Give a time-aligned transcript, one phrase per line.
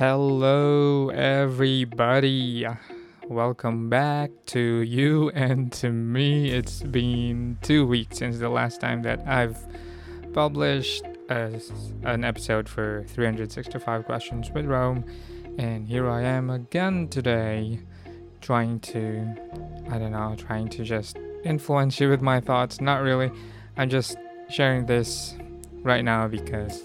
[0.00, 2.66] Hello, everybody.
[3.28, 6.50] Welcome back to you and to me.
[6.52, 9.58] It's been two weeks since the last time that I've
[10.32, 11.60] published a,
[12.04, 15.04] an episode for 365 Questions with Rome.
[15.58, 17.80] And here I am again today,
[18.40, 19.28] trying to,
[19.90, 22.80] I don't know, trying to just influence you with my thoughts.
[22.80, 23.30] Not really.
[23.76, 24.16] I'm just
[24.48, 25.34] sharing this
[25.82, 26.82] right now because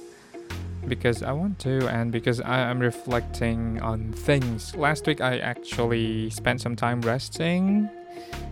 [0.87, 4.75] because I want to and because I am reflecting on things.
[4.75, 7.89] Last week I actually spent some time resting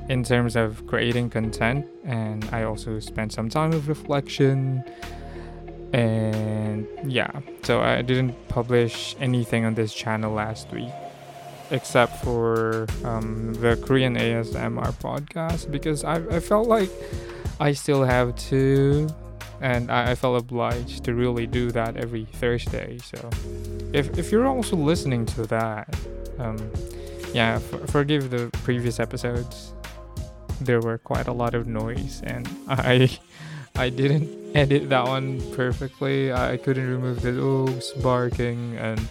[0.09, 4.83] in terms of creating content and I also spent some time of reflection
[5.93, 10.91] and yeah, so I didn't publish anything on this channel last week
[11.71, 16.89] except for um, the Korean ASMR podcast because I, I felt like
[17.59, 19.07] I still have to
[19.61, 22.97] and I, I felt obliged to really do that every Thursday.
[22.99, 23.29] So,
[23.93, 25.95] if if you're also listening to that,
[26.39, 26.57] um,
[27.33, 29.73] yeah, f- forgive the previous episodes.
[30.61, 33.09] There were quite a lot of noise, and I
[33.75, 36.31] I didn't edit that one perfectly.
[36.31, 39.01] I couldn't remove the dogs barking and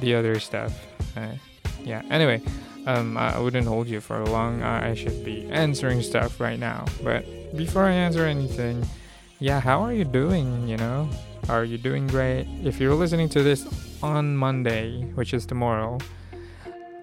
[0.00, 0.72] the other stuff.
[1.16, 1.34] Uh,
[1.82, 2.02] yeah.
[2.10, 2.42] Anyway,
[2.86, 4.62] um, I wouldn't hold you for long.
[4.62, 6.84] I should be answering stuff right now.
[7.02, 7.24] But
[7.56, 8.86] before I answer anything,
[9.40, 10.68] yeah, how are you doing?
[10.68, 11.08] You know,
[11.48, 12.46] are you doing great?
[12.62, 13.66] If you're listening to this
[14.02, 15.98] on Monday, which is tomorrow,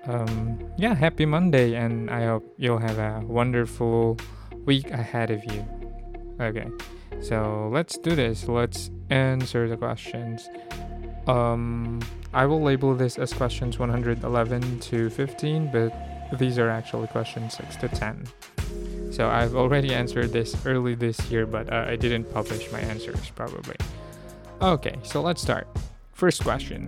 [0.05, 4.17] um, yeah, happy Monday, and I hope you'll have a wonderful
[4.65, 5.65] week ahead of you.
[6.39, 6.67] Okay,
[7.21, 8.47] so let's do this.
[8.47, 10.47] Let's answer the questions.
[11.25, 11.99] Um,
[12.33, 17.77] I will label this as questions 111 to 15, but these are actually questions 6
[17.77, 18.27] to 10.
[19.17, 23.31] So I've already answered this early this year, but uh, I didn't publish my answers
[23.31, 23.75] probably.
[24.61, 25.67] Okay, so let's start.
[26.13, 26.85] First question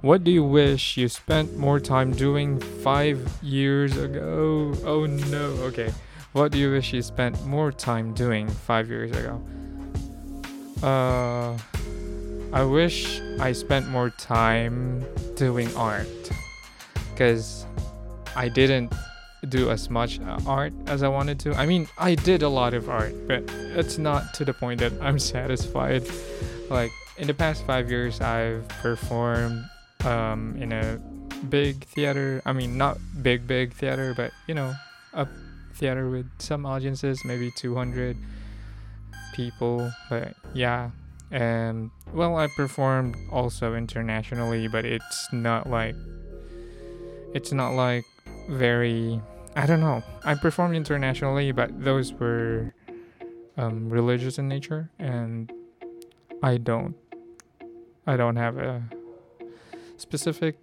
[0.00, 4.74] What do you wish you spent more time doing five years ago?
[4.84, 5.92] Oh no, okay.
[6.32, 9.40] What do you wish you spent more time doing five years ago?
[10.82, 11.56] Uh,
[12.52, 15.06] I wish I spent more time
[15.36, 16.08] doing art.
[17.12, 17.66] Because
[18.34, 18.92] I didn't
[19.48, 21.54] do as much uh, art as I wanted to.
[21.54, 24.92] I mean, I did a lot of art, but it's not to the point that
[25.00, 26.04] I'm satisfied.
[26.70, 29.64] Like in the past five years, I've performed
[30.04, 30.98] um, in a
[31.48, 32.42] big theater.
[32.44, 34.74] I mean, not big, big theater, but you know,
[35.12, 35.26] a
[35.74, 38.16] theater with some audiences, maybe 200
[39.34, 39.92] people.
[40.08, 40.90] But yeah,
[41.30, 45.94] and well, I performed also internationally, but it's not like
[47.34, 48.04] it's not like
[48.48, 49.20] very
[49.56, 50.02] I don't know.
[50.22, 52.74] I performed internationally, but those were
[53.56, 55.50] um, religious in nature, and
[56.42, 56.94] I don't.
[58.06, 58.82] I don't have a
[59.96, 60.56] specific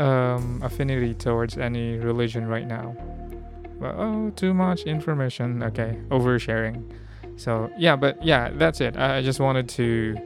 [0.00, 2.96] um, affinity towards any religion right now.
[3.78, 5.62] But oh, too much information.
[5.62, 6.82] Okay, oversharing.
[7.36, 8.96] So yeah, but yeah, that's it.
[8.96, 10.16] I just wanted to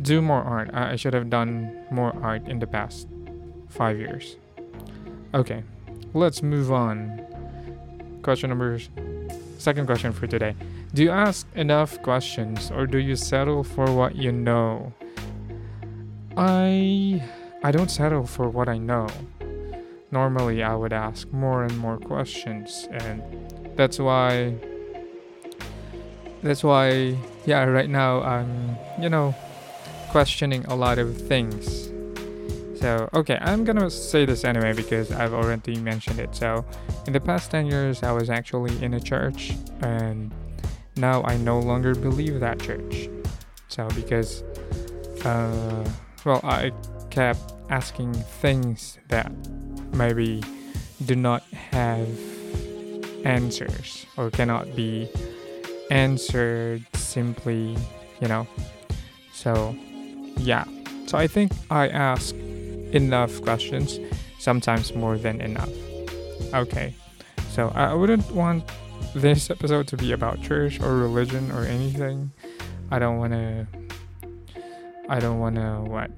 [0.00, 0.70] do more art.
[0.72, 3.06] I should have done more art in the past
[3.68, 4.36] five years.
[5.34, 5.62] Okay,
[6.16, 7.20] let's move on.
[8.22, 8.80] Question number
[9.58, 10.54] second question for today.
[10.94, 14.92] Do you ask enough questions or do you settle for what you know?
[16.36, 17.22] I
[17.62, 19.08] I don't settle for what I know.
[20.10, 23.22] Normally I would ask more and more questions and
[23.76, 24.54] that's why
[26.42, 29.34] that's why yeah right now I'm you know
[30.10, 31.90] questioning a lot of things
[32.80, 36.34] so, okay, I'm gonna say this anyway because I've already mentioned it.
[36.34, 36.64] So,
[37.06, 40.30] in the past 10 years, I was actually in a church, and
[40.96, 43.08] now I no longer believe that church.
[43.68, 44.42] So, because,
[45.24, 45.88] uh,
[46.24, 46.72] well, I
[47.10, 49.32] kept asking things that
[49.94, 50.42] maybe
[51.04, 51.42] do not
[51.72, 52.08] have
[53.24, 55.08] answers or cannot be
[55.90, 57.76] answered simply,
[58.20, 58.46] you know.
[59.32, 59.74] So,
[60.36, 60.64] yeah.
[61.06, 62.34] So I think I asked
[62.96, 64.00] enough questions,
[64.38, 65.70] sometimes more than enough.
[66.52, 66.94] Okay,
[67.50, 68.64] so I wouldn't want
[69.14, 72.32] this episode to be about church or religion or anything.
[72.90, 73.66] I don't want to.
[75.08, 76.10] I don't want to what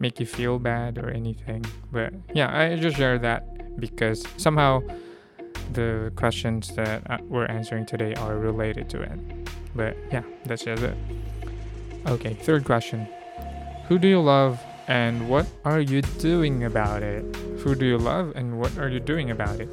[0.00, 1.64] make you feel bad or anything.
[1.90, 4.82] But yeah, I just share that because somehow
[5.72, 9.18] the questions that uh, we're answering today are related to it.
[9.74, 10.96] But yeah, that's just it.
[12.06, 13.08] Okay, third question.
[13.88, 17.22] Who do you love and what are you doing about it?
[17.60, 19.68] Who do you love and what are you doing about it?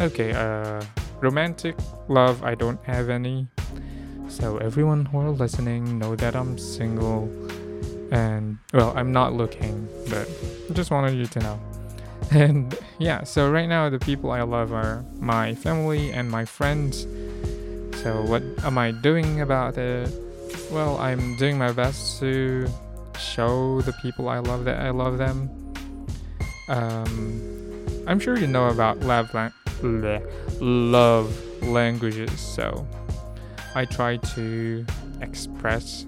[0.00, 0.82] Okay, uh,
[1.20, 1.74] romantic
[2.08, 3.48] love, I don't have any.
[4.28, 7.28] So, everyone who are listening know that I'm single
[8.12, 10.28] And well, I'm not looking, but
[10.72, 11.60] just wanted you to know.
[12.30, 17.06] And yeah, so right now the people I love are my family and my friends.
[18.02, 20.12] So what am I doing about it?
[20.70, 22.68] Well, I'm doing my best to
[23.20, 25.50] show the people I love that I love them.
[26.68, 30.20] Um, I'm sure you know about love, la-
[30.60, 32.86] love languages, so
[33.74, 34.86] I try to
[35.20, 36.06] express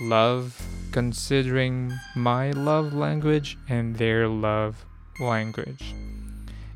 [0.00, 0.60] love
[0.92, 4.84] considering my love language and their love
[5.20, 5.94] language.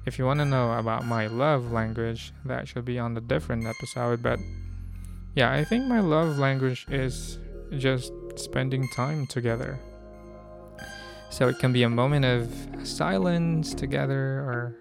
[0.06, 3.66] If you want to know about my love language, that should be on a different
[3.66, 4.38] episode, but
[5.34, 7.38] yeah, I think my love language is
[7.78, 9.78] just spending time together.
[11.30, 14.76] So it can be a moment of silence together or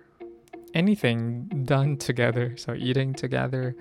[0.74, 2.56] anything done together.
[2.58, 3.76] So eating together,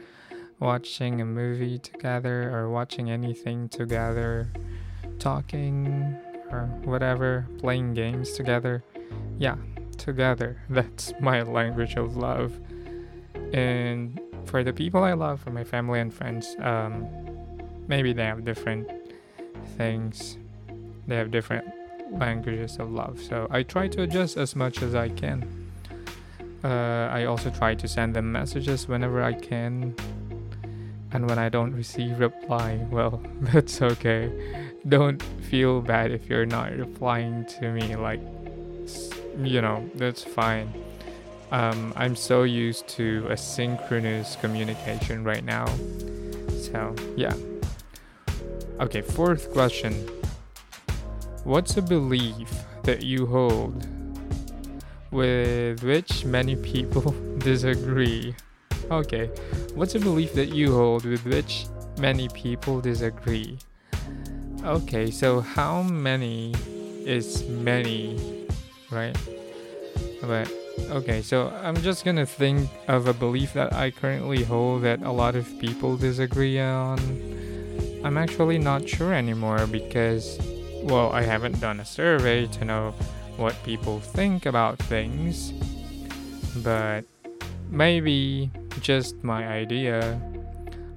[0.59, 4.51] watching a movie together, or watching anything together,
[5.19, 6.17] talking
[6.51, 8.83] or whatever, playing games together.
[9.39, 9.57] Yeah,
[9.99, 10.63] together.
[10.71, 12.59] That's my language of love.
[13.53, 17.07] And for the people I love, for my family and friends, um,
[17.87, 18.89] maybe they have different
[19.83, 20.39] things.
[21.09, 21.65] They have different
[22.13, 23.21] languages of love.
[23.21, 25.39] So I try to adjust as much as I can.
[26.63, 29.95] Uh, I also try to send them messages whenever I can.
[31.13, 33.21] And when I don't receive reply, well,
[33.53, 34.25] that's okay.
[34.89, 35.21] Don't
[35.51, 37.97] feel bad if you're not replying to me.
[37.97, 38.23] Like,
[39.53, 40.69] you know, that's fine.
[41.51, 43.05] Um, I'm so used to
[43.37, 45.67] asynchronous communication right now.
[46.67, 47.35] So, yeah.
[48.81, 49.93] Okay, fourth question.
[51.45, 52.51] What's a belief
[52.85, 53.87] that you hold
[55.11, 58.35] with which many people disagree?
[58.91, 59.27] Okay,
[59.75, 61.67] what's a belief that you hold with which
[61.99, 63.59] many people disagree?
[64.65, 66.55] Okay, so how many
[67.05, 68.47] is many,
[68.91, 69.17] right?
[70.23, 70.51] But
[70.91, 75.13] okay, so I'm just gonna think of a belief that I currently hold that a
[75.13, 76.99] lot of people disagree on.
[78.05, 80.39] I'm actually not sure anymore because,
[80.83, 82.95] well, I haven't done a survey to know
[83.37, 85.53] what people think about things,
[86.57, 87.03] but
[87.71, 88.51] maybe
[88.81, 90.21] just my idea.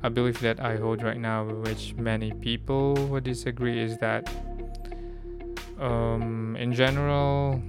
[0.04, 4.30] A belief that I hold right now, which many people would disagree, is that
[5.80, 7.62] um, in general,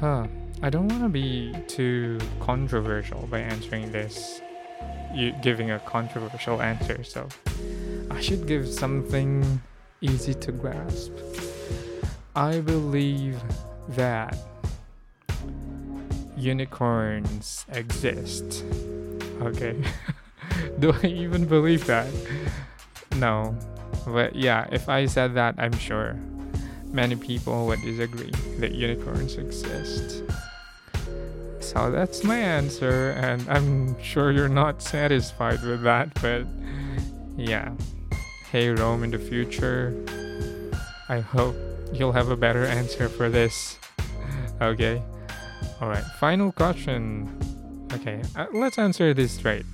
[0.00, 0.26] huh,
[0.62, 4.40] I don't want to be too controversial by answering this,
[5.42, 7.28] giving a controversial answer, so
[8.10, 9.60] I should give something
[10.00, 11.12] easy to grasp.
[12.34, 13.40] I believe
[13.90, 14.36] that
[16.36, 18.64] unicorns exist.
[19.40, 19.82] Okay.
[20.78, 22.06] Do I even believe that?
[23.16, 23.56] No.
[24.06, 26.16] But yeah, if I said that, I'm sure
[26.92, 30.22] many people would disagree that unicorns exist.
[31.66, 36.46] So that's my answer, and I'm sure you're not satisfied with that, but
[37.36, 37.72] yeah.
[38.52, 39.92] Hey, Rome in the future.
[41.08, 41.56] I hope
[41.92, 43.80] you'll have a better answer for this.
[44.62, 45.02] okay.
[45.82, 47.36] Alright, final question.
[47.92, 49.66] Okay, uh, let's answer this straight.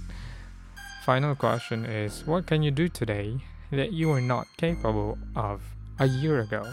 [1.05, 3.37] Final question is What can you do today
[3.71, 5.61] that you were not capable of
[5.99, 6.65] a year ago?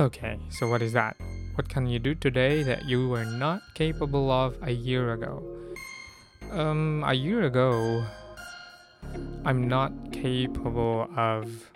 [0.00, 1.16] Okay, so what is that?
[1.54, 5.42] What can you do today that you were not capable of a year ago?
[6.50, 8.06] Um, a year ago,
[9.44, 11.70] I'm not capable of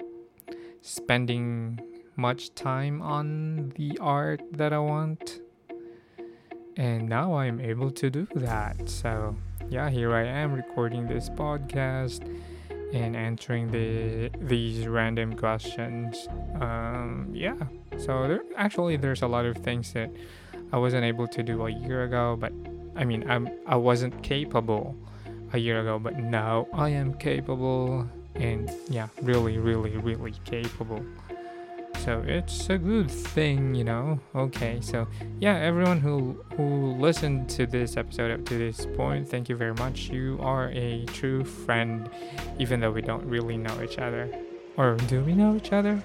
[0.81, 1.79] spending
[2.17, 5.41] much time on the art that I want.
[6.79, 8.89] And now I'm able to do that.
[8.89, 9.37] So,
[9.69, 12.23] yeah, here I am recording this podcast
[12.93, 16.29] and answering the these random questions.
[16.61, 17.57] Um, yeah.
[17.99, 20.11] So there actually there's a lot of things that
[20.73, 22.53] I wasn't able to do a year ago, but
[22.95, 24.97] I mean I'm I wasn't capable
[25.53, 31.05] a year ago, but now I am capable and yeah, really, really, really capable.
[32.07, 34.21] So it's a good thing, you know.
[34.33, 35.09] Okay, so
[35.41, 39.75] yeah, everyone who who listened to this episode up to this point, thank you very
[39.75, 40.09] much.
[40.09, 42.09] You are a true friend,
[42.61, 44.31] even though we don't really know each other.
[44.77, 45.97] Or do we know each other?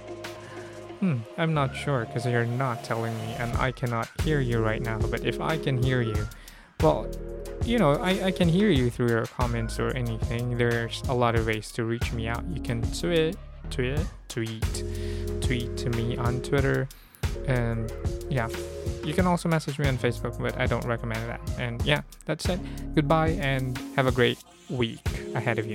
[1.02, 4.82] Hmm, I'm not sure because you're not telling me, and I cannot hear you right
[4.82, 4.98] now.
[4.98, 6.28] But if I can hear you,
[6.80, 7.06] well,
[7.64, 10.58] you know, I, I can hear you through your comments or anything.
[10.58, 12.44] There's a lot of ways to reach me out.
[12.48, 13.38] You can tweet,
[13.72, 14.84] tweet, tweet,
[15.42, 16.88] tweet to me on Twitter,
[17.48, 17.92] and
[18.30, 18.48] yeah,
[19.04, 21.42] you can also message me on Facebook, but I don't recommend that.
[21.60, 22.60] And yeah, that's it.
[22.96, 24.38] Goodbye and have a great
[24.70, 25.02] week
[25.34, 25.70] ahead of you.